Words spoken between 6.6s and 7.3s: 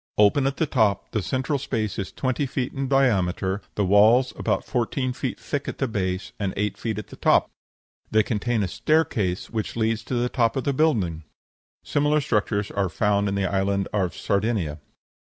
feet at the